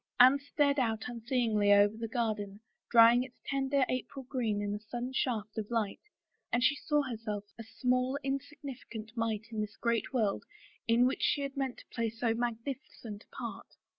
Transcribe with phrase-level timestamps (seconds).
[0.19, 2.59] Anne stared out unseeingly over the garden,
[2.89, 5.95] drying its tender April green in a sudden shaft of sun,
[6.51, 10.43] and she saw her self a small, insignificant mite in this great world
[10.87, 13.75] in which she had meant to play so magnificent a part.